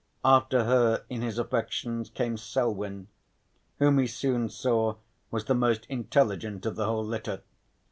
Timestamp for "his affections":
1.21-2.09